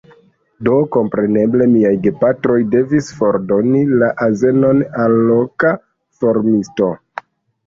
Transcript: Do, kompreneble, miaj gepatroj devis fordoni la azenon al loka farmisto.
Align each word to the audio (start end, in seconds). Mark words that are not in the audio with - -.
Do, 0.67 0.77
kompreneble, 0.93 1.67
miaj 1.73 1.91
gepatroj 2.05 2.55
devis 2.77 3.11
fordoni 3.19 3.83
la 4.05 4.09
azenon 4.29 4.83
al 5.05 5.15
loka 5.29 5.75
farmisto. 6.25 6.91